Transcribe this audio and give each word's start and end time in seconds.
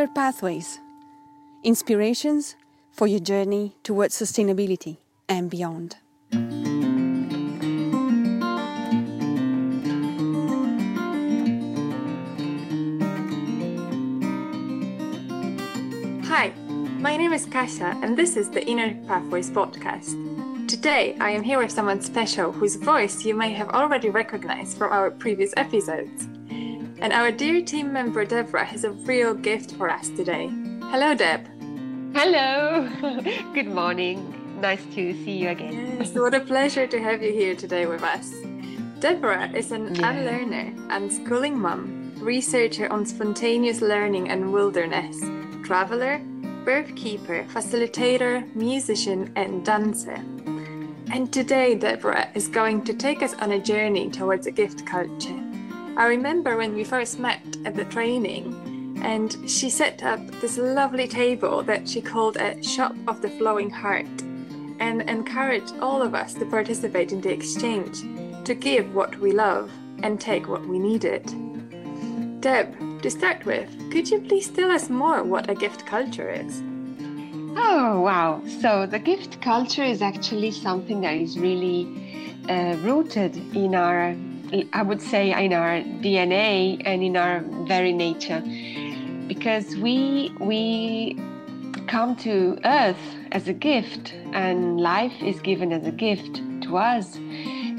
Inner 0.00 0.08
Pathways 0.14 0.80
Inspirations 1.62 2.56
for 2.90 3.06
your 3.06 3.20
journey 3.20 3.76
towards 3.82 4.18
sustainability 4.18 4.96
and 5.28 5.50
beyond. 5.50 5.96
Hi, 16.24 16.54
my 16.98 17.18
name 17.18 17.34
is 17.34 17.44
Kasia, 17.44 17.94
and 18.02 18.16
this 18.16 18.38
is 18.38 18.48
the 18.48 18.66
Inner 18.66 18.94
Pathways 19.06 19.50
podcast. 19.50 20.16
Today, 20.66 21.14
I 21.20 21.32
am 21.32 21.42
here 21.42 21.58
with 21.58 21.70
someone 21.70 22.00
special 22.00 22.52
whose 22.52 22.76
voice 22.76 23.26
you 23.26 23.34
may 23.34 23.52
have 23.52 23.68
already 23.68 24.08
recognized 24.08 24.78
from 24.78 24.92
our 24.92 25.10
previous 25.10 25.52
episodes. 25.58 26.29
And 27.00 27.14
our 27.14 27.32
dear 27.32 27.62
team 27.62 27.94
member 27.94 28.26
Deborah 28.26 28.66
has 28.66 28.84
a 28.84 28.90
real 28.90 29.32
gift 29.32 29.72
for 29.76 29.88
us 29.88 30.10
today. 30.10 30.48
Hello, 30.90 31.14
Deb. 31.14 31.48
Hello. 32.14 32.90
Good 33.54 33.68
morning. 33.68 34.34
Nice 34.60 34.84
to 34.94 35.14
see 35.24 35.38
you 35.38 35.48
again. 35.48 35.96
Yes, 35.98 36.12
what 36.12 36.34
a 36.34 36.40
pleasure 36.40 36.86
to 36.86 37.00
have 37.00 37.22
you 37.22 37.32
here 37.32 37.56
today 37.56 37.86
with 37.86 38.02
us. 38.02 38.34
Deborah 38.98 39.50
is 39.52 39.72
an 39.72 39.94
yeah. 39.94 40.10
unlearner, 40.10 40.72
unschooling 40.88 41.54
mom, 41.54 42.12
researcher 42.18 42.92
on 42.92 43.06
spontaneous 43.06 43.80
learning 43.80 44.28
and 44.28 44.52
wilderness, 44.52 45.18
traveler, 45.64 46.18
birth 46.66 46.94
keeper, 46.96 47.46
facilitator, 47.48 48.54
musician, 48.54 49.32
and 49.36 49.64
dancer. 49.64 50.22
And 51.10 51.32
today, 51.32 51.76
Deborah 51.76 52.28
is 52.34 52.46
going 52.46 52.84
to 52.84 52.92
take 52.92 53.22
us 53.22 53.32
on 53.36 53.52
a 53.52 53.58
journey 53.58 54.10
towards 54.10 54.46
a 54.46 54.50
gift 54.50 54.84
culture. 54.84 55.49
I 55.96 56.06
remember 56.06 56.56
when 56.56 56.74
we 56.74 56.84
first 56.84 57.18
met 57.18 57.40
at 57.64 57.74
the 57.74 57.84
training, 57.84 59.00
and 59.02 59.36
she 59.48 59.70
set 59.70 60.02
up 60.02 60.20
this 60.40 60.58
lovely 60.58 61.08
table 61.08 61.62
that 61.62 61.88
she 61.88 62.00
called 62.00 62.36
a 62.36 62.62
Shop 62.62 62.94
of 63.08 63.22
the 63.22 63.30
Flowing 63.30 63.70
Heart 63.70 64.22
and 64.78 65.02
encouraged 65.02 65.74
all 65.80 66.02
of 66.02 66.14
us 66.14 66.34
to 66.34 66.46
participate 66.46 67.12
in 67.12 67.20
the 67.20 67.32
exchange, 67.32 68.00
to 68.44 68.54
give 68.54 68.94
what 68.94 69.18
we 69.18 69.32
love 69.32 69.70
and 70.02 70.20
take 70.20 70.48
what 70.48 70.66
we 70.66 70.78
needed. 70.78 71.24
Deb, 72.40 73.02
to 73.02 73.10
start 73.10 73.44
with, 73.44 73.68
could 73.92 74.10
you 74.10 74.20
please 74.20 74.48
tell 74.48 74.70
us 74.70 74.88
more 74.88 75.22
what 75.22 75.50
a 75.50 75.54
gift 75.54 75.84
culture 75.86 76.30
is? 76.30 76.62
Oh, 77.56 78.00
wow. 78.00 78.42
So, 78.60 78.86
the 78.86 78.98
gift 78.98 79.42
culture 79.42 79.82
is 79.82 80.00
actually 80.00 80.50
something 80.50 81.02
that 81.02 81.14
is 81.14 81.38
really 81.38 82.40
uh, 82.48 82.76
rooted 82.82 83.36
in 83.54 83.74
our, 83.74 84.14
I 84.72 84.82
would 84.82 85.00
say, 85.00 85.32
in 85.44 85.52
our 85.52 85.80
DNA 86.02 86.82
and 86.84 87.02
in 87.02 87.16
our 87.16 87.40
very 87.66 87.92
nature. 87.92 88.42
Because 89.28 89.76
we, 89.76 90.32
we 90.40 91.16
come 91.86 92.16
to 92.16 92.58
earth 92.64 93.00
as 93.32 93.48
a 93.48 93.52
gift, 93.52 94.12
and 94.32 94.80
life 94.80 95.22
is 95.22 95.40
given 95.40 95.72
as 95.72 95.86
a 95.86 95.92
gift 95.92 96.40
to 96.62 96.76
us, 96.76 97.16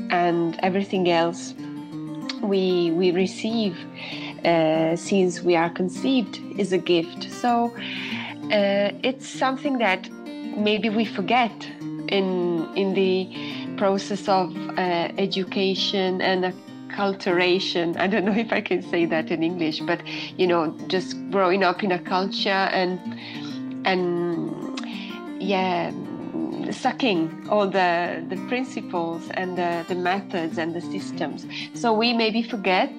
and 0.10 0.58
everything 0.64 1.10
else 1.10 1.54
we, 2.42 2.92
we 2.92 3.12
receive 3.12 3.78
uh, 4.46 4.96
since 4.96 5.42
we 5.42 5.56
are 5.56 5.70
conceived 5.70 6.40
is 6.58 6.74
a 6.74 6.78
gift. 6.78 7.32
So 7.32 7.74
uh, 8.46 8.92
it's 9.04 9.28
something 9.28 9.78
that 9.78 10.10
maybe 10.58 10.90
we 10.90 11.06
forget 11.06 11.52
in 12.08 12.68
in 12.76 12.94
the 12.94 13.30
process 13.82 14.30
of 14.30 14.56
uh, 14.78 14.82
education 15.18 16.22
and 16.22 16.54
acculturation. 16.54 17.98
I 17.98 18.06
don't 18.06 18.26
know 18.26 18.38
if 18.46 18.54
I 18.54 18.62
can 18.62 18.84
say 18.84 19.06
that 19.08 19.32
in 19.32 19.42
English, 19.42 19.80
but 19.80 20.00
you 20.38 20.46
know, 20.46 20.62
just 20.88 21.10
growing 21.32 21.64
up 21.64 21.84
in 21.84 21.92
a 21.92 21.98
culture 22.16 22.64
and 22.80 23.00
and 23.92 24.06
yeah 25.40 25.92
sucking 26.70 27.48
all 27.50 27.68
the 27.68 28.24
the 28.30 28.38
principles 28.52 29.22
and 29.40 29.58
the, 29.58 29.84
the 29.88 29.96
methods 29.96 30.60
and 30.60 30.76
the 30.76 30.82
systems 30.96 31.48
so 31.74 31.92
we 31.92 32.14
maybe 32.14 32.44
forget 32.44 32.94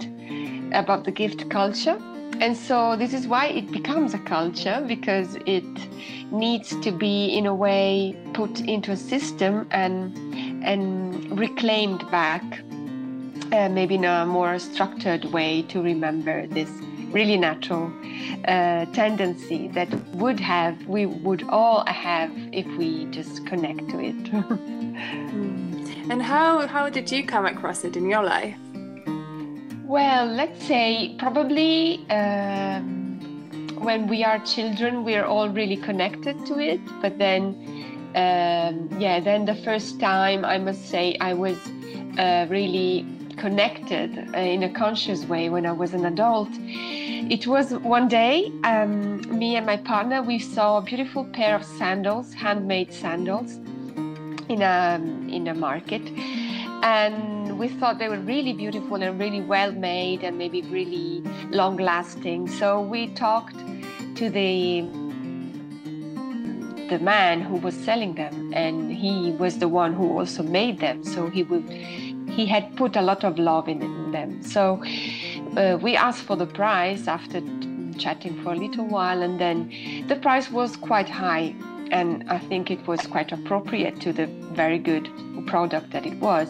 about 0.72 1.04
the 1.04 1.12
gift 1.12 1.48
culture. 1.48 1.96
And 2.40 2.56
so 2.56 2.96
this 2.96 3.12
is 3.14 3.28
why 3.28 3.46
it 3.46 3.70
becomes 3.70 4.14
a 4.14 4.18
culture 4.18 4.82
because 4.94 5.36
it 5.46 5.64
needs 6.32 6.74
to 6.80 6.90
be 6.90 7.26
in 7.38 7.46
a 7.46 7.54
way 7.54 8.16
put 8.32 8.60
into 8.60 8.90
a 8.90 8.96
system 8.96 9.68
and 9.70 10.18
and 10.62 11.38
reclaimed 11.38 12.08
back 12.10 12.42
uh, 13.52 13.68
maybe 13.68 13.96
in 13.96 14.04
a 14.04 14.24
more 14.26 14.58
structured 14.58 15.24
way 15.26 15.62
to 15.62 15.82
remember 15.82 16.46
this 16.46 16.70
really 17.10 17.36
natural 17.36 17.92
uh, 18.48 18.86
tendency 18.86 19.68
that 19.68 19.92
would 20.14 20.40
have 20.40 20.86
we 20.86 21.04
would 21.06 21.42
all 21.48 21.84
have 21.86 22.30
if 22.52 22.66
we 22.78 23.04
just 23.06 23.44
connect 23.46 23.86
to 23.90 24.00
it 24.00 24.32
and 26.10 26.22
how 26.22 26.66
how 26.66 26.88
did 26.88 27.10
you 27.10 27.24
come 27.26 27.44
across 27.44 27.84
it 27.84 27.96
in 27.96 28.08
your 28.08 28.22
life 28.22 28.56
well, 29.92 30.24
let's 30.24 30.64
say 30.64 31.14
probably 31.18 32.08
um, 32.08 33.20
when 33.80 34.06
we 34.06 34.24
are 34.24 34.38
children, 34.38 35.04
we're 35.04 35.26
all 35.26 35.50
really 35.50 35.76
connected 35.76 36.46
to 36.46 36.58
it. 36.58 36.80
But 37.02 37.18
then, 37.18 37.91
um, 38.14 38.88
yeah, 38.98 39.20
then 39.20 39.44
the 39.44 39.54
first 39.54 40.00
time 40.00 40.44
I 40.44 40.58
must 40.58 40.88
say 40.88 41.16
I 41.20 41.34
was 41.34 41.58
uh, 42.18 42.46
really 42.48 43.06
connected 43.36 44.10
uh, 44.34 44.38
in 44.38 44.62
a 44.62 44.68
conscious 44.68 45.24
way 45.24 45.48
when 45.48 45.66
I 45.66 45.72
was 45.72 45.94
an 45.94 46.04
adult. 46.04 46.50
It 46.58 47.46
was 47.46 47.72
one 47.72 48.08
day, 48.08 48.52
um, 48.64 49.20
me 49.38 49.56
and 49.56 49.64
my 49.64 49.76
partner, 49.76 50.22
we 50.22 50.38
saw 50.38 50.78
a 50.78 50.82
beautiful 50.82 51.24
pair 51.24 51.54
of 51.54 51.64
sandals, 51.64 52.32
handmade 52.34 52.92
sandals, 52.92 53.58
in 54.48 54.62
a 54.62 55.00
in 55.28 55.48
a 55.48 55.54
market, 55.54 56.02
and 56.82 57.58
we 57.58 57.68
thought 57.68 57.98
they 57.98 58.08
were 58.08 58.18
really 58.18 58.52
beautiful 58.52 59.02
and 59.02 59.18
really 59.18 59.40
well 59.40 59.72
made 59.72 60.22
and 60.24 60.36
maybe 60.36 60.62
really 60.62 61.22
long 61.50 61.76
lasting. 61.76 62.48
So 62.48 62.80
we 62.80 63.08
talked 63.14 63.56
to 64.16 64.28
the 64.28 64.82
the 66.92 66.98
man 66.98 67.40
who 67.40 67.56
was 67.56 67.74
selling 67.74 68.14
them 68.14 68.52
and 68.54 68.92
he 68.92 69.30
was 69.42 69.58
the 69.58 69.68
one 69.68 69.94
who 69.94 70.18
also 70.18 70.42
made 70.42 70.78
them. 70.80 71.02
So 71.02 71.30
he 71.36 71.42
would 71.42 71.66
he 72.38 72.44
had 72.46 72.64
put 72.76 72.96
a 72.96 73.02
lot 73.10 73.24
of 73.24 73.38
love 73.38 73.68
in, 73.68 73.80
them. 74.12 74.42
So 74.42 74.82
uh, 75.56 75.78
we 75.80 75.96
asked 75.96 76.24
for 76.24 76.36
the 76.36 76.46
price 76.60 77.08
after 77.08 77.40
chatting 77.98 78.34
for 78.42 78.52
a 78.52 78.56
little 78.56 78.86
while 78.86 79.22
and 79.22 79.40
then 79.40 79.56
the 80.08 80.16
price 80.16 80.50
was 80.50 80.76
quite 80.76 81.10
high 81.10 81.54
and 81.90 82.24
i 82.36 82.38
think 82.38 82.70
it 82.70 82.86
was 82.86 83.00
quite 83.14 83.30
appropriate 83.32 84.00
to 84.00 84.14
the 84.14 84.26
very 84.60 84.78
good 84.78 85.10
product 85.46 85.90
that 85.90 86.06
it 86.06 86.18
was. 86.28 86.48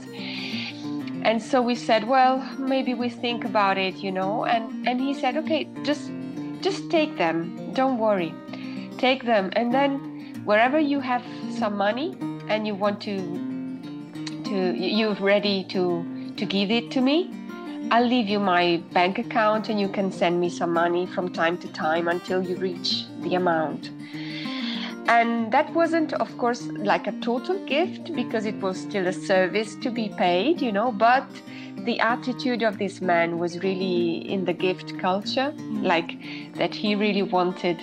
And 1.28 1.41
so 1.50 1.62
we 1.70 1.75
said 1.88 2.08
well 2.14 2.36
maybe 2.58 2.94
we 2.94 3.08
think 3.08 3.44
about 3.44 3.78
it 3.78 3.97
you 4.06 4.12
know 4.19 4.44
and 4.44 4.88
and 4.88 5.00
he 5.00 5.14
said 5.14 5.36
okay 5.42 5.60
just 5.91 6.10
just 6.69 6.91
take 6.91 7.19
them. 7.19 7.36
Don't 7.75 7.98
worry. 7.98 8.32
Take 8.98 9.25
them. 9.25 9.50
And 9.54 9.75
then 9.75 10.11
wherever 10.44 10.78
you 10.78 11.00
have 11.00 11.22
some 11.58 11.76
money 11.76 12.16
and 12.48 12.66
you 12.66 12.75
want 12.75 13.00
to 13.00 13.16
to 14.44 14.75
you're 14.76 15.14
ready 15.14 15.64
to 15.64 16.04
to 16.36 16.44
give 16.44 16.70
it 16.70 16.91
to 16.91 17.00
me 17.00 17.30
i'll 17.91 18.06
leave 18.06 18.28
you 18.28 18.41
my 18.41 18.82
bank 18.92 19.19
account 19.19 19.69
and 19.69 19.81
you 19.81 19.88
can 19.88 20.10
send 20.10 20.41
me 20.41 20.48
some 20.48 20.72
money 20.72 21.06
from 21.06 21.32
time 21.32 21.56
to 21.58 21.69
time 21.72 22.08
until 22.08 22.42
you 22.42 22.56
reach 22.56 23.04
the 23.22 23.34
amount. 23.34 23.91
And 25.08 25.52
that 25.52 25.72
wasn't, 25.75 26.12
of 26.14 26.36
course, 26.38 26.66
like 26.69 27.06
a 27.06 27.12
total 27.20 27.58
gift 27.66 28.14
because 28.14 28.47
it 28.47 28.54
was 28.60 28.81
still 28.81 29.06
a 29.08 29.12
service 29.12 29.75
to 29.76 29.91
be 29.91 30.08
paid, 30.16 30.62
you 30.62 30.70
know, 30.70 30.92
but 30.92 31.26
the 31.84 31.98
attitude 31.98 32.62
of 32.62 32.78
this 32.78 33.00
man 33.00 33.38
was 33.38 33.58
really 33.62 34.19
in 34.31 34.44
the 34.44 34.52
gift 34.52 34.99
culture, 34.99 35.52
mm. 35.56 35.82
like 35.82 36.16
that 36.55 36.75
he 36.75 36.94
really 36.94 37.22
wanted 37.22 37.82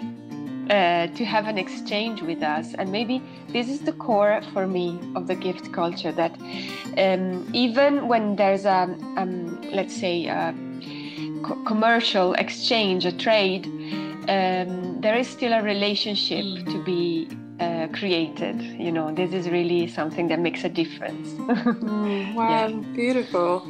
uh, 0.69 1.07
to 1.07 1.25
have 1.25 1.47
an 1.47 1.57
exchange 1.57 2.21
with 2.21 2.43
us. 2.43 2.73
And 2.75 2.91
maybe 2.91 3.21
this 3.49 3.69
is 3.69 3.79
the 3.81 3.93
core 3.93 4.41
for 4.53 4.67
me 4.67 4.99
of 5.15 5.27
the 5.27 5.35
gift 5.35 5.71
culture 5.73 6.11
that 6.11 6.37
um, 6.97 7.49
even 7.53 8.07
when 8.07 8.35
there's 8.35 8.65
a, 8.65 8.95
um, 9.17 9.61
let's 9.71 9.95
say, 9.95 10.27
a 10.27 10.53
co- 11.43 11.61
commercial 11.63 12.33
exchange, 12.33 13.05
a 13.05 13.11
trade, 13.11 13.65
um, 14.27 15.01
there 15.01 15.15
is 15.15 15.27
still 15.27 15.53
a 15.53 15.61
relationship 15.63 16.65
to 16.65 16.83
be 16.83 17.27
uh, 17.59 17.87
created. 17.93 18.61
You 18.61 18.91
know, 18.91 19.13
this 19.13 19.33
is 19.33 19.49
really 19.49 19.87
something 19.87 20.27
that 20.27 20.39
makes 20.39 20.63
a 20.63 20.69
difference. 20.69 21.29
mm, 21.39 22.33
wow, 22.35 22.67
yeah. 22.67 22.67
beautiful. 22.93 23.63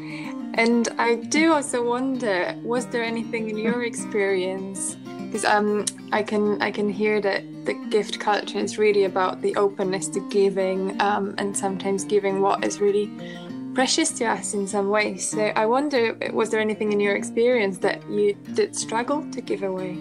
And 0.55 0.89
I 0.97 1.15
do 1.15 1.53
also 1.53 1.83
wonder, 1.83 2.53
was 2.63 2.85
there 2.87 3.03
anything 3.03 3.49
in 3.49 3.57
your 3.57 3.83
experience? 3.83 4.97
Because 5.29 5.45
um, 5.45 5.85
I 6.11 6.23
can 6.23 6.59
I 6.61 6.71
can 6.71 6.89
hear 6.89 7.21
that 7.21 7.43
the 7.65 7.75
gift 7.89 8.19
culture 8.19 8.57
is 8.57 8.79
really 8.79 9.03
about 9.03 9.41
the 9.41 9.55
openness 9.55 10.07
to 10.09 10.19
giving, 10.29 10.99
um, 10.99 11.35
and 11.37 11.55
sometimes 11.55 12.03
giving 12.03 12.41
what 12.41 12.65
is 12.65 12.81
really 12.81 13.07
precious 13.73 14.11
to 14.11 14.25
us 14.25 14.53
in 14.53 14.67
some 14.67 14.89
ways. 14.89 15.29
So 15.29 15.53
I 15.55 15.65
wonder, 15.65 16.17
was 16.33 16.49
there 16.49 16.59
anything 16.59 16.91
in 16.91 16.99
your 16.99 17.15
experience 17.15 17.77
that 17.79 18.01
you 18.09 18.33
did 18.53 18.75
struggle 18.75 19.23
to 19.31 19.41
give 19.41 19.63
away? 19.63 19.95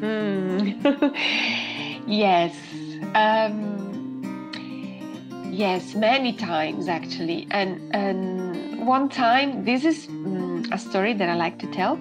Mm. 0.00 1.14
yes. 2.06 2.54
Um, 3.14 3.64
yes, 5.50 5.94
many 5.94 6.32
times 6.34 6.88
actually. 6.88 7.46
And, 7.50 7.94
and 7.94 8.86
one 8.86 9.08
time, 9.08 9.64
this 9.64 9.84
is 9.84 10.06
um, 10.08 10.64
a 10.72 10.78
story 10.78 11.14
that 11.14 11.28
I 11.28 11.34
like 11.34 11.58
to 11.60 11.66
tell. 11.68 11.96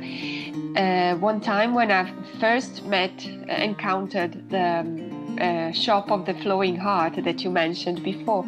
Uh, 0.76 1.16
one 1.18 1.40
time 1.40 1.76
when 1.76 1.92
I 1.92 2.12
first 2.40 2.84
met, 2.86 3.12
uh, 3.48 3.54
encountered 3.54 4.50
the 4.50 4.80
um, 4.80 5.38
uh, 5.40 5.72
shop 5.72 6.10
of 6.10 6.26
the 6.26 6.34
flowing 6.34 6.76
heart 6.76 7.14
that 7.24 7.44
you 7.44 7.52
mentioned 7.52 8.04
before. 8.04 8.44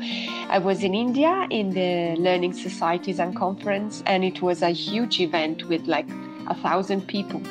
I 0.49 0.57
was 0.57 0.83
in 0.83 0.95
India 0.95 1.47
in 1.51 1.69
the 1.69 2.15
Learning 2.19 2.51
Societies 2.51 3.19
Unconference, 3.19 4.01
and 4.07 4.23
it 4.23 4.41
was 4.41 4.63
a 4.63 4.71
huge 4.71 5.19
event 5.19 5.67
with 5.67 5.85
like 5.85 6.07
a 6.47 6.55
thousand 6.55 7.07
people. 7.07 7.43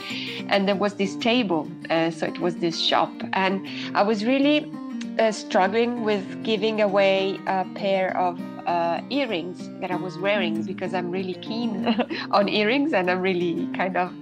And 0.49 0.67
there 0.67 0.77
was 0.77 0.95
this 0.95 1.15
table, 1.17 1.69
uh, 1.89 2.11
so 2.11 2.27
it 2.27 2.41
was 2.41 2.57
this 2.57 2.81
shop, 2.81 3.13
and 3.33 3.65
I 3.95 4.03
was 4.03 4.25
really 4.25 4.73
uh, 5.21 5.31
struggling 5.31 6.03
with 6.03 6.43
giving 6.43 6.81
away 6.81 7.39
a 7.47 7.65
pair 7.77 8.17
of 8.17 8.41
uh, 8.67 9.01
earrings 9.11 9.69
that 9.81 9.91
I 9.91 9.97
was 9.97 10.19
wearing 10.19 10.63
because 10.63 10.95
I'm 10.95 11.11
really 11.11 11.35
keen 11.35 11.87
on 12.31 12.49
earrings 12.49 12.93
and 12.93 13.11
I'm 13.11 13.21
really 13.21 13.69
kind 13.75 13.97
of, 13.97 14.13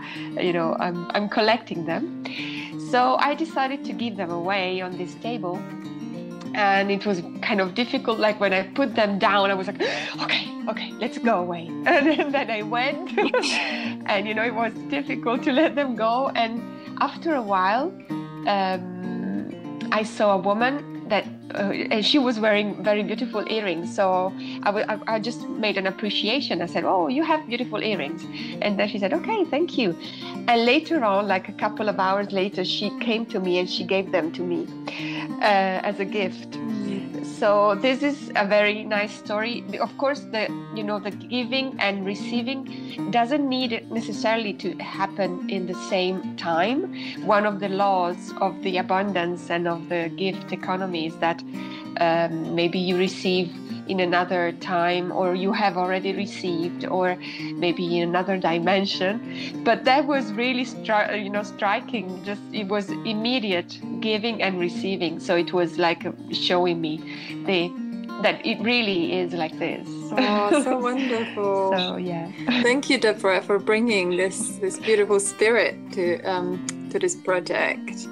you 0.40 0.52
know, 0.52 0.76
I'm, 0.78 1.10
I'm 1.14 1.28
collecting 1.28 1.86
them. 1.86 2.24
So 2.90 3.16
I 3.16 3.34
decided 3.34 3.84
to 3.84 3.92
give 3.92 4.16
them 4.16 4.30
away 4.30 4.80
on 4.80 4.96
this 4.96 5.14
table. 5.16 5.56
And 6.54 6.90
it 6.90 7.06
was 7.06 7.22
kind 7.40 7.60
of 7.60 7.74
difficult. 7.74 8.18
Like 8.18 8.38
when 8.38 8.52
I 8.52 8.64
put 8.64 8.94
them 8.94 9.18
down, 9.18 9.50
I 9.50 9.54
was 9.54 9.66
like, 9.66 9.80
okay, 10.22 10.46
okay, 10.68 10.92
let's 11.00 11.18
go 11.18 11.40
away. 11.40 11.68
And 11.86 12.34
then 12.34 12.50
I 12.50 12.62
went. 12.62 13.18
and, 14.06 14.28
you 14.28 14.34
know, 14.34 14.44
it 14.44 14.54
was 14.54 14.72
difficult 14.90 15.42
to 15.44 15.52
let 15.52 15.74
them 15.74 15.96
go. 15.96 16.28
And 16.34 16.62
after 17.00 17.34
a 17.34 17.42
while, 17.42 17.92
um, 18.46 19.78
I 19.92 20.02
saw 20.02 20.34
a 20.34 20.38
woman 20.38 21.08
that 21.08 21.26
uh, 21.54 21.72
and 21.90 22.04
she 22.04 22.18
was 22.18 22.38
wearing 22.38 22.82
very 22.82 23.02
beautiful 23.02 23.44
earrings. 23.50 23.94
So 23.94 24.32
I, 24.62 25.18
just 25.18 25.48
made 25.48 25.76
an 25.76 25.86
appreciation. 25.86 26.62
I 26.62 26.66
said 26.66 26.84
oh 26.84 27.08
you 27.08 27.22
have 27.22 27.46
beautiful 27.46 27.82
earrings. 27.82 28.24
And 28.62 28.78
then 28.78 28.88
she 28.88 28.98
said 28.98 29.12
okay 29.12 29.44
thank 29.44 29.78
you. 29.78 29.96
And 30.48 30.64
later 30.64 31.04
on 31.04 31.28
like 31.28 31.48
a 31.48 31.52
couple 31.52 31.88
of 31.88 31.98
hours 31.98 32.32
later 32.32 32.64
she 32.64 32.90
came 33.00 33.26
to 33.26 33.40
me 33.40 33.58
and 33.58 33.70
she 33.70 33.84
gave 33.84 34.12
them 34.12 34.32
to 34.32 34.42
me 34.42 34.66
uh, 35.40 35.88
as 35.90 36.00
a 36.00 36.04
gift. 36.04 36.58
So 37.42 37.74
this 37.74 38.02
is 38.02 38.30
a 38.36 38.46
very 38.46 38.84
nice 38.84 39.12
story. 39.12 39.64
Of 39.80 39.96
course 39.98 40.20
the 40.20 40.48
you 40.74 40.84
know 40.84 40.98
the 41.00 41.10
giving 41.10 41.74
and 41.80 42.06
receiving 42.06 43.10
doesn't 43.10 43.48
need 43.48 43.90
necessarily 43.90 44.52
to 44.54 44.76
happen 44.78 45.50
in 45.50 45.66
the 45.66 45.74
same 45.74 46.36
time. 46.36 46.94
One 47.26 47.44
of 47.44 47.58
the 47.58 47.68
laws 47.68 48.32
of 48.40 48.62
the 48.62 48.78
abundance 48.78 49.50
and 49.50 49.66
of 49.66 49.88
the 49.88 50.08
gift 50.16 50.52
economy 50.52 51.06
is 51.06 51.16
that 51.16 51.41
um, 52.00 52.54
maybe 52.54 52.78
you 52.78 52.96
receive 52.96 53.52
in 53.88 54.00
another 54.00 54.52
time 54.52 55.12
or 55.12 55.34
you 55.34 55.52
have 55.52 55.76
already 55.76 56.12
received 56.14 56.84
or 56.86 57.16
maybe 57.54 57.98
in 57.98 58.08
another 58.08 58.38
dimension. 58.38 59.20
But 59.64 59.84
that 59.84 60.06
was 60.06 60.32
really 60.32 60.64
stri- 60.64 61.22
you 61.22 61.30
know 61.30 61.42
striking. 61.42 62.22
Just 62.24 62.42
it 62.52 62.68
was 62.68 62.90
immediate 63.04 63.78
giving 64.00 64.42
and 64.42 64.58
receiving. 64.58 65.20
So 65.20 65.36
it 65.36 65.52
was 65.52 65.78
like 65.78 66.06
showing 66.32 66.80
me 66.80 67.00
the 67.46 67.70
that 68.22 68.44
it 68.46 68.60
really 68.60 69.18
is 69.18 69.32
like 69.32 69.58
this. 69.58 69.88
Oh 70.12 70.62
so 70.62 70.78
wonderful. 70.90 71.72
So 71.72 71.96
yeah. 71.96 72.30
Thank 72.62 72.90
you 72.90 72.98
deborah 72.98 73.42
for 73.42 73.58
bringing 73.58 74.16
this 74.16 74.58
this 74.58 74.78
beautiful 74.78 75.20
spirit 75.20 75.74
to 75.92 76.20
um 76.22 76.64
to 76.90 76.98
this 76.98 77.14
project 77.14 78.06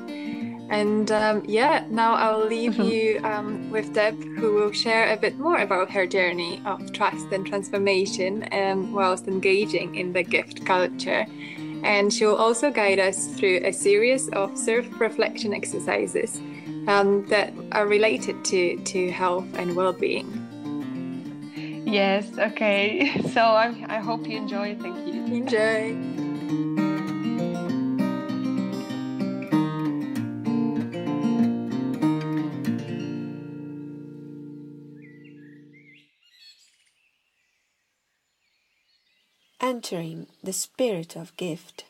and 0.71 1.11
um, 1.11 1.43
yeah, 1.47 1.85
now 1.91 2.15
I'll 2.15 2.47
leave 2.47 2.75
mm-hmm. 2.75 2.83
you 2.83 3.21
um, 3.25 3.71
with 3.71 3.93
Deb, 3.93 4.23
who 4.23 4.55
will 4.55 4.71
share 4.71 5.13
a 5.13 5.17
bit 5.17 5.37
more 5.37 5.59
about 5.59 5.91
her 5.91 6.07
journey 6.07 6.63
of 6.65 6.93
trust 6.93 7.27
and 7.33 7.45
transformation 7.45 8.49
um, 8.53 8.93
whilst 8.93 9.27
engaging 9.27 9.97
in 9.97 10.13
the 10.13 10.23
gift 10.23 10.65
culture. 10.65 11.27
And 11.83 12.13
she'll 12.13 12.37
also 12.37 12.71
guide 12.71 13.01
us 13.01 13.27
through 13.27 13.63
a 13.65 13.73
series 13.73 14.29
of 14.29 14.57
self 14.57 14.87
reflection 15.01 15.53
exercises 15.53 16.41
um, 16.87 17.27
that 17.27 17.53
are 17.73 17.89
related 17.89 18.45
to, 18.47 18.77
to 18.77 19.11
health 19.11 19.47
and 19.55 19.75
well 19.75 19.93
being. 19.93 20.37
Yes, 21.85 22.39
okay. 22.39 23.21
So 23.33 23.41
I, 23.41 23.75
I 23.89 23.99
hope 23.99 24.29
you 24.29 24.37
enjoy. 24.37 24.77
Thank 24.77 25.09
you. 25.09 25.25
Enjoy. 25.25 26.90
Entering 39.71 40.27
the 40.43 40.53
spirit 40.53 41.15
of 41.15 41.37
gift 41.37 41.85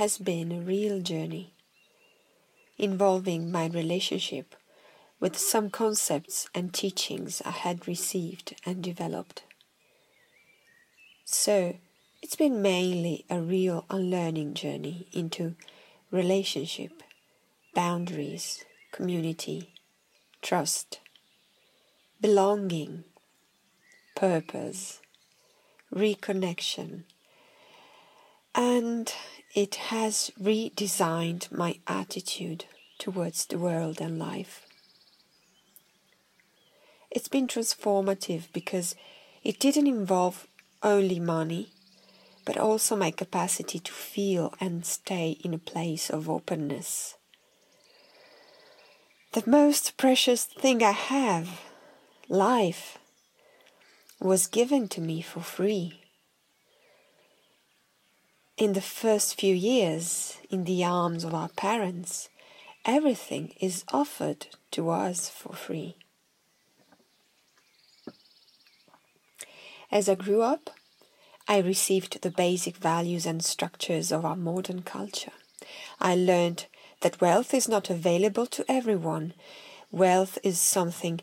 has 0.00 0.16
been 0.16 0.50
a 0.50 0.62
real 0.62 1.02
journey 1.02 1.52
involving 2.78 3.52
my 3.52 3.66
relationship 3.66 4.54
with 5.20 5.36
some 5.36 5.68
concepts 5.68 6.48
and 6.54 6.72
teachings 6.72 7.42
I 7.44 7.50
had 7.50 7.86
received 7.86 8.56
and 8.64 8.82
developed. 8.82 9.42
So, 11.26 11.76
it's 12.22 12.36
been 12.36 12.62
mainly 12.62 13.26
a 13.28 13.38
real 13.38 13.84
unlearning 13.90 14.54
journey 14.54 15.06
into 15.12 15.56
relationship, 16.10 17.02
boundaries, 17.74 18.64
community, 18.92 19.74
trust, 20.40 21.00
belonging, 22.22 23.04
purpose 24.16 25.02
reconnection. 25.94 27.04
And 28.54 29.12
it 29.54 29.76
has 29.76 30.30
redesigned 30.40 31.50
my 31.52 31.78
attitude 31.86 32.66
towards 32.98 33.46
the 33.46 33.58
world 33.58 34.00
and 34.00 34.18
life. 34.18 34.66
It's 37.10 37.28
been 37.28 37.46
transformative 37.46 38.52
because 38.52 38.94
it 39.42 39.60
didn't 39.60 39.86
involve 39.86 40.48
only 40.82 41.20
money, 41.20 41.72
but 42.44 42.56
also 42.56 42.96
my 42.96 43.10
capacity 43.10 43.78
to 43.78 43.92
feel 43.92 44.54
and 44.60 44.84
stay 44.84 45.38
in 45.44 45.54
a 45.54 45.58
place 45.58 46.10
of 46.10 46.28
openness. 46.28 47.16
The 49.32 49.44
most 49.46 49.96
precious 49.96 50.44
thing 50.44 50.82
I 50.82 50.92
have, 50.92 51.60
life, 52.28 52.98
was 54.24 54.46
given 54.46 54.88
to 54.88 55.02
me 55.02 55.20
for 55.20 55.40
free. 55.40 56.00
In 58.56 58.72
the 58.72 58.80
first 58.80 59.38
few 59.38 59.54
years, 59.54 60.38
in 60.48 60.64
the 60.64 60.82
arms 60.82 61.24
of 61.24 61.34
our 61.34 61.50
parents, 61.50 62.30
everything 62.86 63.52
is 63.60 63.84
offered 63.92 64.46
to 64.70 64.88
us 64.88 65.28
for 65.28 65.52
free. 65.52 65.96
As 69.92 70.08
I 70.08 70.14
grew 70.14 70.40
up, 70.40 70.70
I 71.46 71.58
received 71.58 72.22
the 72.22 72.30
basic 72.30 72.78
values 72.78 73.26
and 73.26 73.44
structures 73.44 74.10
of 74.10 74.24
our 74.24 74.36
modern 74.36 74.82
culture. 74.82 75.32
I 76.00 76.14
learned 76.14 76.64
that 77.02 77.20
wealth 77.20 77.52
is 77.52 77.68
not 77.68 77.90
available 77.90 78.46
to 78.46 78.64
everyone. 78.70 79.34
Wealth 79.90 80.38
is 80.42 80.58
something 80.58 81.20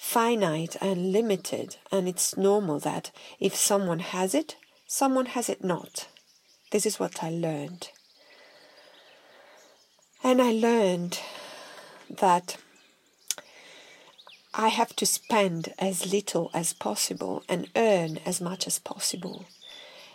finite 0.00 0.76
and 0.80 1.12
limited, 1.12 1.76
and 1.92 2.08
it's 2.08 2.34
normal 2.34 2.80
that 2.80 3.10
if 3.38 3.54
someone 3.54 4.00
has 4.00 4.34
it, 4.34 4.56
someone 4.86 5.26
has 5.26 5.48
it 5.50 5.62
not. 5.62 6.08
This 6.72 6.86
is 6.86 6.98
what 6.98 7.22
I 7.22 7.28
learned. 7.28 7.90
And 10.24 10.40
I 10.40 10.52
learned 10.52 11.20
that 12.08 12.56
I 14.54 14.68
have 14.68 14.96
to 14.96 15.06
spend 15.06 15.74
as 15.78 16.10
little 16.10 16.50
as 16.54 16.72
possible 16.72 17.44
and 17.46 17.68
earn 17.76 18.18
as 18.24 18.40
much 18.40 18.66
as 18.66 18.78
possible. 18.78 19.44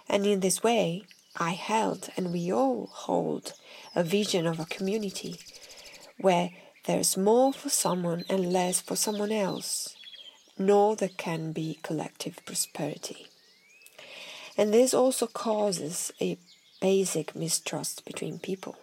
And 0.10 0.26
in 0.26 0.40
this 0.40 0.64
way, 0.64 1.04
I 1.38 1.52
held, 1.52 2.10
and 2.18 2.34
we 2.34 2.52
all 2.52 2.90
hold, 2.92 3.54
a 3.96 4.04
vision 4.04 4.48
of 4.48 4.60
a 4.60 4.66
community 4.66 5.36
where 6.18 6.50
there's 6.86 7.18
more 7.18 7.52
for 7.52 7.70
someone 7.70 8.24
and 8.30 8.52
less 8.52 8.82
for 8.82 8.96
someone 8.96 9.32
else, 9.32 9.96
nor 10.58 10.96
there 10.96 11.10
can 11.18 11.52
be 11.52 11.80
collective 11.82 12.40
prosperity. 12.46 13.28
And 14.58 14.74
this 14.74 14.94
also 14.94 15.28
causes 15.28 16.14
a 16.22 16.38
basic 16.82 17.36
mistrust 17.36 18.06
between 18.06 18.40
people. 18.40 18.76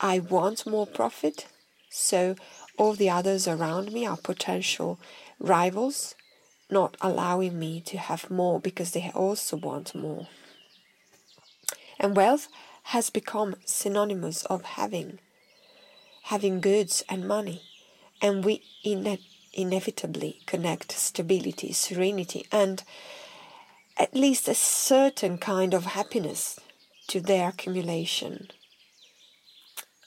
I 0.00 0.18
want 0.18 0.66
more 0.66 0.86
profit, 0.86 1.46
so 1.90 2.36
all 2.76 2.94
the 2.94 3.10
others 3.10 3.46
around 3.46 3.92
me 3.92 4.06
are 4.06 4.16
potential 4.16 4.98
rivals, 5.38 6.14
not 6.70 6.96
allowing 7.00 7.58
me 7.58 7.80
to 7.82 7.98
have 7.98 8.30
more 8.30 8.60
because 8.60 8.92
they 8.92 9.10
also 9.14 9.56
want 9.56 9.94
more. 9.94 10.28
And 11.98 12.16
wealth 12.16 12.48
has 12.84 13.10
become 13.10 13.56
synonymous 13.64 14.44
of 14.46 14.62
having, 14.62 15.18
having 16.28 16.60
goods 16.60 17.02
and 17.08 17.26
money, 17.26 17.62
and 18.20 18.44
we 18.44 18.62
ine- 18.84 19.18
inevitably 19.54 20.42
connect 20.44 20.92
stability, 20.92 21.72
serenity, 21.72 22.46
and 22.52 22.82
at 23.96 24.14
least 24.14 24.46
a 24.46 24.54
certain 24.54 25.38
kind 25.38 25.72
of 25.72 25.86
happiness 25.86 26.60
to 27.06 27.18
their 27.18 27.48
accumulation. 27.48 28.48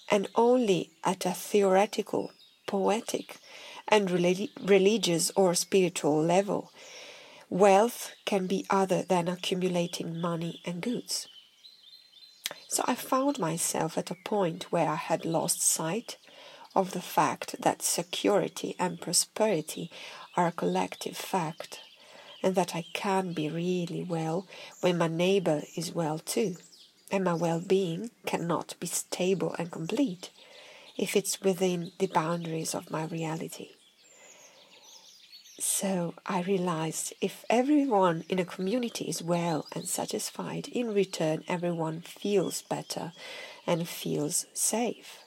And 0.10 0.28
only 0.36 0.92
at 1.04 1.26
a 1.26 1.32
theoretical, 1.32 2.32
poetic, 2.68 3.38
and 3.88 4.12
religious 4.12 5.32
or 5.36 5.56
spiritual 5.56 6.22
level, 6.22 6.72
wealth 7.50 8.12
can 8.26 8.46
be 8.46 8.64
other 8.70 9.02
than 9.02 9.28
accumulating 9.28 10.22
money 10.22 10.62
and 10.66 10.82
goods. 10.82 11.28
So 12.68 12.84
I 12.88 12.96
found 12.96 13.40
myself 13.40 13.98
at 13.98 14.12
a 14.12 14.16
point 14.16 14.72
where 14.72 14.90
I 14.90 14.96
had 14.96 15.26
lost 15.26 15.62
sight 15.62 16.18
of 16.76 16.92
the 16.92 17.02
fact 17.02 17.62
that 17.62 17.82
security 17.82 18.76
and 18.80 19.02
prosperity 19.02 19.92
are 20.38 20.48
a 20.48 20.52
collective 20.52 21.18
fact, 21.18 21.80
and 22.42 22.56
that 22.56 22.76
I 22.76 22.86
can 22.94 23.34
be 23.34 23.50
really 23.50 24.04
well 24.04 24.48
when 24.80 24.98
my 24.98 25.08
neighbor 25.08 25.64
is 25.76 25.94
well 25.94 26.20
too, 26.20 26.56
and 27.12 27.24
my 27.24 27.34
well 27.34 27.60
being 27.60 28.12
cannot 28.26 28.76
be 28.80 28.88
stable 28.88 29.56
and 29.60 29.72
complete 29.72 30.30
if 30.98 31.16
it's 31.16 31.42
within 31.42 31.92
the 32.00 32.08
boundaries 32.08 32.74
of 32.74 32.92
my 32.92 33.06
reality. 33.06 33.70
So 35.60 36.16
I 36.26 36.42
realized 36.42 37.14
if 37.22 37.46
everyone 37.50 38.24
in 38.30 38.40
a 38.40 38.46
community 38.46 39.06
is 39.06 39.22
well 39.22 39.68
and 39.74 39.88
satisfied, 39.88 40.68
in 40.68 40.94
return, 40.94 41.44
everyone 41.48 42.02
feels 42.02 42.62
better 42.64 43.14
and 43.68 43.88
feels 43.88 44.46
safe. 44.54 45.20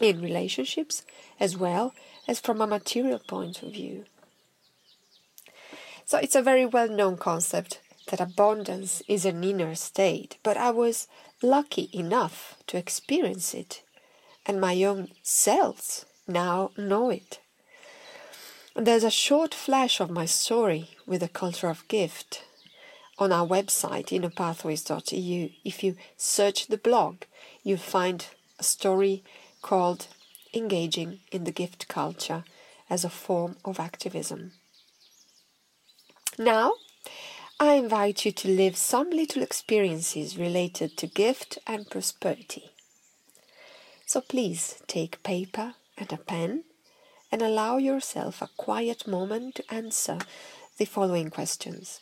In 0.00 0.20
relationships, 0.20 1.02
as 1.40 1.56
well 1.56 1.94
as 2.28 2.40
from 2.40 2.60
a 2.60 2.66
material 2.66 3.18
point 3.18 3.62
of 3.62 3.72
view. 3.72 4.04
So 6.04 6.18
it's 6.18 6.36
a 6.36 6.42
very 6.42 6.66
well 6.66 6.88
known 6.88 7.16
concept 7.16 7.80
that 8.08 8.20
abundance 8.20 9.02
is 9.08 9.24
an 9.24 9.42
inner 9.42 9.74
state, 9.74 10.38
but 10.44 10.56
I 10.56 10.70
was 10.70 11.08
lucky 11.42 11.90
enough 11.92 12.56
to 12.68 12.76
experience 12.76 13.52
it, 13.52 13.82
and 14.46 14.60
my 14.60 14.84
own 14.84 15.08
cells 15.22 16.06
now 16.28 16.70
know 16.76 17.10
it. 17.10 17.40
There's 18.78 19.04
a 19.04 19.10
short 19.10 19.54
flash 19.54 20.00
of 20.00 20.10
my 20.10 20.26
story 20.26 20.90
with 21.06 21.22
the 21.22 21.28
culture 21.28 21.70
of 21.70 21.88
gift 21.88 22.44
on 23.18 23.32
our 23.32 23.46
website, 23.46 24.08
innerpathways.eu. 24.08 25.48
If 25.64 25.82
you 25.82 25.96
search 26.18 26.66
the 26.66 26.76
blog, 26.76 27.22
you'll 27.62 27.78
find 27.78 28.26
a 28.58 28.62
story 28.62 29.24
called 29.62 30.08
Engaging 30.52 31.20
in 31.32 31.44
the 31.44 31.52
Gift 31.52 31.88
Culture 31.88 32.44
as 32.90 33.02
a 33.02 33.08
Form 33.08 33.56
of 33.64 33.80
Activism. 33.80 34.52
Now, 36.38 36.74
I 37.58 37.76
invite 37.76 38.26
you 38.26 38.32
to 38.32 38.48
live 38.48 38.76
some 38.76 39.08
little 39.08 39.42
experiences 39.42 40.36
related 40.36 40.98
to 40.98 41.06
gift 41.06 41.58
and 41.66 41.88
prosperity. 41.88 42.72
So 44.04 44.20
please 44.20 44.82
take 44.86 45.22
paper 45.22 45.76
and 45.96 46.12
a 46.12 46.18
pen 46.18 46.64
and 47.30 47.42
allow 47.42 47.76
yourself 47.76 48.40
a 48.40 48.50
quiet 48.56 49.06
moment 49.06 49.56
to 49.56 49.74
answer 49.74 50.18
the 50.78 50.84
following 50.84 51.30
questions. 51.30 52.00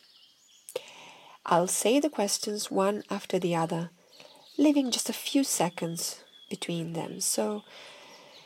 I'll 1.45 1.67
say 1.67 1.99
the 1.99 2.09
questions 2.09 2.71
one 2.71 3.03
after 3.09 3.37
the 3.37 3.55
other, 3.55 3.91
leaving 4.57 4.91
just 4.91 5.09
a 5.09 5.13
few 5.13 5.43
seconds 5.43 6.23
between 6.49 6.93
them. 6.93 7.19
So 7.21 7.63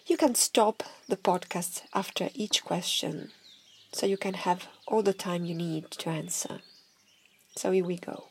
you 0.06 0.18
can 0.18 0.36
stop 0.36 0.84
the 1.08 1.18
podcast 1.18 1.84
after 1.94 2.30
each 2.34 2.64
question 2.64 3.32
so 3.92 4.06
you 4.06 4.18
can 4.18 4.34
have 4.34 4.68
all 4.88 5.02
the 5.02 5.14
time 5.14 5.46
you 5.46 5.56
need 5.56 5.92
to 5.92 6.10
answer. 6.10 6.60
So 7.56 7.72
here 7.72 7.86
we 7.86 7.98
go. 7.98 8.26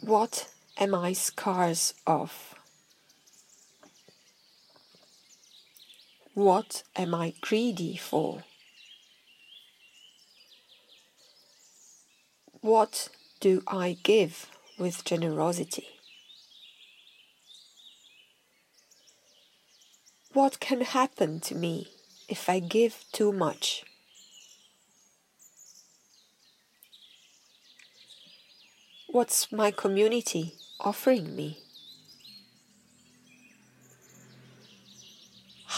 What 0.00 0.48
am 0.78 0.94
I 0.94 1.12
scars 1.12 1.94
of? 2.06 2.54
What 6.34 6.82
am 6.96 7.14
I 7.14 7.34
greedy 7.42 7.96
for? 7.96 8.44
What 12.62 13.10
do 13.40 13.62
I 13.66 13.98
give 14.02 14.46
with 14.78 15.04
generosity? 15.04 15.88
What 20.32 20.58
can 20.58 20.80
happen 20.80 21.40
to 21.40 21.54
me 21.54 21.88
if 22.30 22.48
I 22.48 22.60
give 22.60 23.04
too 23.12 23.32
much? 23.32 23.84
What's 29.08 29.52
my 29.52 29.70
community 29.70 30.54
offering 30.80 31.36
me? 31.36 31.61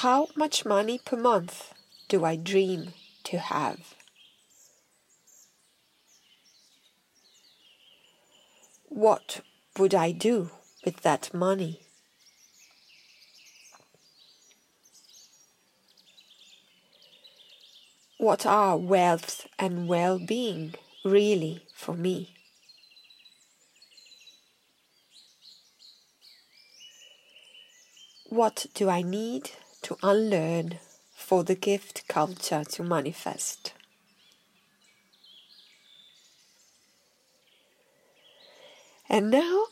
How 0.03 0.27
much 0.35 0.65
money 0.67 0.99
per 0.99 1.17
month 1.17 1.73
do 2.09 2.25
I 2.25 2.35
dream 2.35 2.95
to 3.23 3.39
have? 3.39 3.95
What 8.89 9.43
would 9.79 9.95
I 9.95 10.11
do 10.11 10.51
with 10.85 11.03
that 11.03 11.33
money? 11.33 11.87
What 18.19 18.45
are 18.45 18.77
wealth 18.77 19.47
and 19.61 19.87
well 19.87 20.19
being 20.19 20.75
really 21.05 21.69
for 21.73 21.95
me? 21.95 22.35
What 28.29 28.67
do 28.75 28.91
I 28.91 29.03
need 29.03 29.53
to 29.85 29.97
unlearn 30.03 30.79
for 31.15 31.45
the 31.45 31.55
gift 31.55 32.09
culture 32.09 32.65
to 32.65 32.83
manifest. 32.83 33.73
And 39.09 39.31
now 39.31 39.67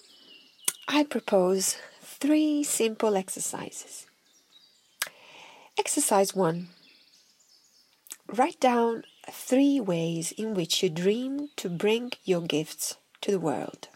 I 0.87 1.05
propose 1.05 1.77
three 2.03 2.63
simple 2.63 3.17
exercises. 3.17 4.07
Exercise 5.79 6.35
one 6.35 6.69
Write 8.29 8.61
down 8.61 9.05
three 9.31 9.81
ways 9.81 10.33
in 10.33 10.55
which 10.55 10.83
you 10.83 10.91
dream 10.91 11.49
to 11.57 11.69
bring 11.69 12.13
your 12.25 12.43
gifts 12.43 12.97
to 13.23 13.31
the 13.31 13.41
world. 13.41 13.89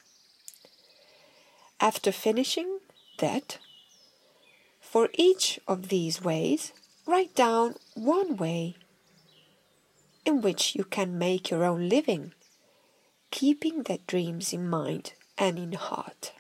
After 1.81 2.11
finishing 2.11 2.79
that, 3.19 3.59
for 4.97 5.11
each 5.19 5.61
of 5.69 5.91
these 5.91 6.23
ways, 6.25 6.73
write 7.05 7.35
down 7.35 7.75
one 7.93 8.35
way 8.35 8.75
in 10.25 10.41
which 10.41 10.75
you 10.75 10.85
can 10.85 11.19
make 11.19 11.51
your 11.51 11.65
own 11.65 11.87
living, 11.87 12.33
keeping 13.31 13.83
that 13.83 14.07
dreams 14.07 14.55
in 14.55 14.67
mind 14.67 15.13
and 15.37 15.59
in 15.59 15.73
heart. 15.73 16.33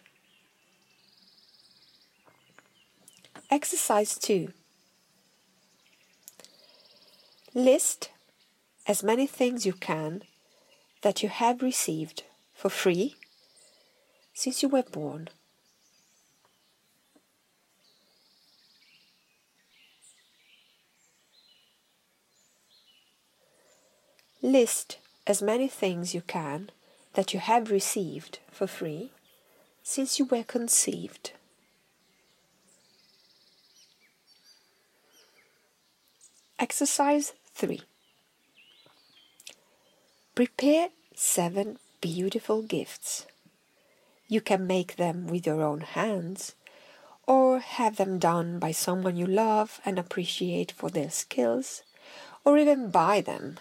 Exercise 3.50 4.16
2 4.16 4.48
List 7.52 8.08
as 8.86 9.02
many 9.02 9.26
things 9.26 9.66
you 9.66 9.74
can 9.74 10.22
that 11.02 11.22
you 11.22 11.28
have 11.28 11.60
received 11.60 12.22
for 12.54 12.70
free 12.70 13.16
since 14.32 14.62
you 14.62 14.70
were 14.70 14.82
born. 14.82 15.28
List 24.46 24.98
as 25.26 25.42
many 25.42 25.66
things 25.66 26.14
you 26.14 26.20
can 26.20 26.70
that 27.14 27.34
you 27.34 27.40
have 27.40 27.72
received 27.72 28.38
for 28.48 28.68
free 28.68 29.10
since 29.82 30.20
you 30.20 30.24
were 30.24 30.44
conceived. 30.44 31.32
Exercise 36.60 37.32
3 37.56 37.80
Prepare 40.36 40.90
seven 41.12 41.78
beautiful 42.00 42.62
gifts. 42.62 43.26
You 44.28 44.40
can 44.40 44.64
make 44.64 44.94
them 44.94 45.26
with 45.26 45.44
your 45.44 45.60
own 45.60 45.80
hands 45.80 46.54
or 47.26 47.58
have 47.58 47.96
them 47.96 48.20
done 48.20 48.60
by 48.60 48.70
someone 48.70 49.16
you 49.16 49.26
love 49.26 49.80
and 49.84 49.98
appreciate 49.98 50.70
for 50.70 50.88
their 50.88 51.10
skills, 51.10 51.82
or 52.44 52.56
even 52.56 52.90
buy 52.90 53.20
them 53.20 53.58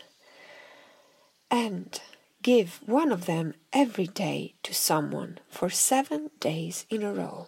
and 1.56 2.02
give 2.42 2.82
one 2.86 3.14
of 3.14 3.28
them 3.28 3.54
every 3.72 4.08
day 4.08 4.56
to 4.62 4.74
someone 4.74 5.40
for 5.50 5.70
seven 5.70 6.30
days 6.42 6.86
in 6.90 7.02
a 7.02 7.14
row. 7.14 7.48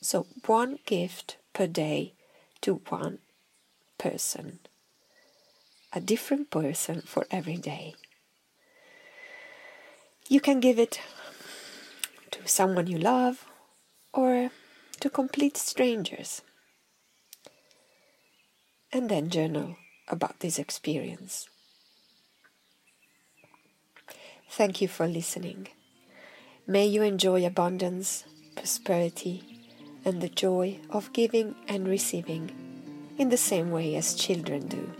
So, 0.00 0.26
one 0.46 0.80
gift 0.86 1.36
per 1.52 1.68
day 1.68 2.14
to 2.62 2.82
one 2.88 3.18
person, 3.96 4.58
a 5.92 6.00
different 6.00 6.50
person 6.50 7.02
for 7.02 7.26
every 7.30 7.58
day. 7.58 7.94
You 10.28 10.40
can 10.40 10.58
give 10.58 10.78
it 10.80 11.00
to 12.32 12.48
someone 12.48 12.88
you 12.88 12.98
love 12.98 13.46
or 14.12 14.50
to 14.98 15.10
complete 15.10 15.56
strangers. 15.56 16.42
And 18.92 19.08
then 19.08 19.30
journal 19.30 19.76
about 20.08 20.40
this 20.40 20.58
experience. 20.58 21.48
Thank 24.52 24.82
you 24.82 24.88
for 24.88 25.06
listening. 25.06 25.68
May 26.66 26.84
you 26.84 27.02
enjoy 27.02 27.46
abundance, 27.46 28.24
prosperity, 28.56 29.44
and 30.04 30.20
the 30.20 30.28
joy 30.28 30.80
of 30.90 31.12
giving 31.12 31.54
and 31.68 31.86
receiving 31.86 32.50
in 33.16 33.28
the 33.28 33.36
same 33.36 33.70
way 33.70 33.94
as 33.94 34.12
children 34.12 34.66
do 34.66 34.90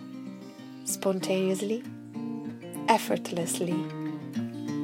spontaneously, 0.84 1.82
effortlessly, 2.86 3.74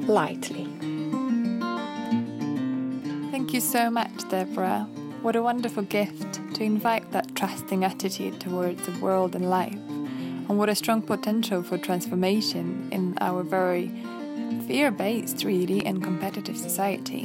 lightly. 0.05 0.67
Thank 3.31 3.53
you 3.53 3.61
so 3.61 3.89
much, 3.89 4.27
Deborah. 4.29 4.85
What 5.21 5.37
a 5.37 5.41
wonderful 5.41 5.83
gift 5.83 6.41
to 6.55 6.63
invite 6.63 7.09
that 7.13 7.35
trusting 7.35 7.85
attitude 7.85 8.41
towards 8.41 8.85
the 8.85 8.99
world 8.99 9.33
and 9.33 9.49
life, 9.49 9.73
and 9.73 10.57
what 10.57 10.67
a 10.67 10.75
strong 10.75 11.01
potential 11.01 11.63
for 11.63 11.77
transformation 11.77 12.89
in 12.91 13.17
our 13.21 13.43
very 13.43 13.89
fear 14.67 14.91
based, 14.91 15.43
really, 15.45 15.85
and 15.85 16.03
competitive 16.03 16.57
society. 16.57 17.23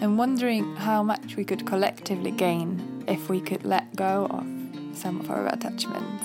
And 0.00 0.18
wondering 0.18 0.74
how 0.76 1.02
much 1.02 1.36
we 1.36 1.44
could 1.44 1.64
collectively 1.64 2.32
gain 2.32 3.04
if 3.06 3.28
we 3.28 3.40
could 3.40 3.64
let 3.64 3.94
go 3.94 4.26
of 4.30 4.46
some 4.96 5.20
of 5.20 5.30
our 5.30 5.46
attachments. 5.46 6.24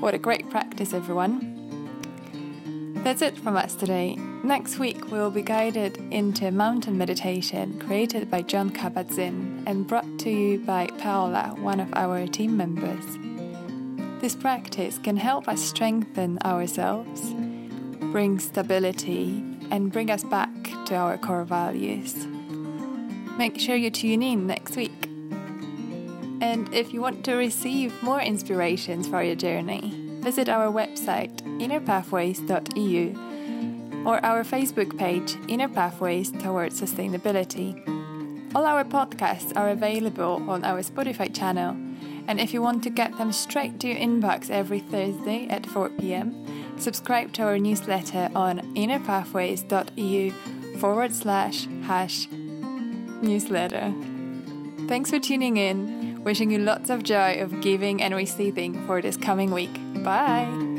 What 0.00 0.14
a 0.14 0.18
great 0.18 0.48
practice, 0.50 0.92
everyone! 0.92 1.50
That's 3.02 3.22
it 3.22 3.36
from 3.36 3.56
us 3.56 3.74
today. 3.74 4.14
Next 4.44 4.78
week, 4.78 5.10
we 5.10 5.18
will 5.18 5.30
be 5.30 5.42
guided 5.42 5.96
into 6.12 6.52
mountain 6.52 6.96
meditation 6.96 7.80
created 7.80 8.30
by 8.30 8.42
Jon 8.42 8.70
Kabat-Zinn 8.70 9.64
and 9.66 9.86
brought 9.86 10.20
to 10.20 10.30
you 10.30 10.60
by 10.60 10.86
Paola, 10.98 11.54
one 11.58 11.80
of 11.80 11.92
our 11.94 12.26
team 12.28 12.56
members. 12.56 13.04
This 14.20 14.36
practice 14.36 14.98
can 14.98 15.16
help 15.16 15.48
us 15.48 15.60
strengthen 15.60 16.38
ourselves, 16.44 17.34
bring 18.12 18.38
stability, 18.38 19.42
and 19.70 19.90
bring 19.90 20.10
us 20.10 20.22
back 20.22 20.50
to 20.84 20.94
our 20.94 21.16
core 21.16 21.44
values. 21.44 22.26
Make 23.38 23.58
sure 23.58 23.74
you 23.74 23.90
tune 23.90 24.22
in 24.22 24.46
next 24.46 24.76
week. 24.76 25.08
And 26.42 26.68
if 26.74 26.92
you 26.92 27.00
want 27.00 27.24
to 27.24 27.32
receive 27.34 28.02
more 28.02 28.20
inspirations 28.20 29.08
for 29.08 29.22
your 29.22 29.34
journey, 29.34 29.94
visit 30.20 30.50
our 30.50 30.70
website 30.70 31.40
innerpathways.eu 31.58 33.16
or 34.04 34.22
our 34.26 34.44
Facebook 34.44 34.98
page 34.98 35.38
Inner 35.48 35.68
Pathways 35.68 36.30
Towards 36.32 36.78
Sustainability. 36.78 37.80
All 38.54 38.66
our 38.66 38.84
podcasts 38.84 39.56
are 39.56 39.70
available 39.70 40.44
on 40.50 40.64
our 40.64 40.82
Spotify 40.82 41.34
channel, 41.34 41.70
and 42.28 42.38
if 42.38 42.52
you 42.52 42.60
want 42.60 42.82
to 42.82 42.90
get 42.90 43.16
them 43.16 43.32
straight 43.32 43.80
to 43.80 43.88
your 43.88 43.96
inbox 43.96 44.50
every 44.50 44.80
Thursday 44.80 45.46
at 45.48 45.64
4 45.64 45.88
pm, 45.90 46.61
subscribe 46.82 47.32
to 47.34 47.42
our 47.42 47.58
newsletter 47.58 48.30
on 48.34 48.58
innerpathways.eu 48.74 50.30
forward 50.78 51.14
slash 51.14 51.66
hash 51.84 52.28
newsletter. 53.22 53.94
Thanks 54.88 55.10
for 55.10 55.18
tuning 55.18 55.56
in. 55.56 56.22
Wishing 56.24 56.50
you 56.50 56.58
lots 56.58 56.90
of 56.90 57.02
joy 57.02 57.40
of 57.40 57.60
giving 57.60 58.02
and 58.02 58.14
receiving 58.14 58.86
for 58.86 59.02
this 59.02 59.16
coming 59.16 59.50
week. 59.50 59.74
Bye. 60.04 60.71